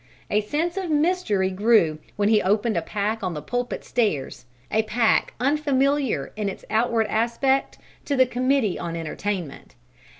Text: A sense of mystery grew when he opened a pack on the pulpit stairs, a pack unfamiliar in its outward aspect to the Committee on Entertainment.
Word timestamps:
A 0.31 0.41
sense 0.41 0.77
of 0.77 0.89
mystery 0.89 1.51
grew 1.51 1.99
when 2.15 2.27
he 2.27 2.41
opened 2.41 2.75
a 2.75 2.81
pack 2.81 3.21
on 3.21 3.35
the 3.35 3.39
pulpit 3.43 3.85
stairs, 3.85 4.45
a 4.71 4.81
pack 4.81 5.35
unfamiliar 5.39 6.31
in 6.35 6.49
its 6.49 6.65
outward 6.71 7.05
aspect 7.05 7.77
to 8.05 8.15
the 8.15 8.25
Committee 8.25 8.79
on 8.79 8.95
Entertainment. 8.95 9.75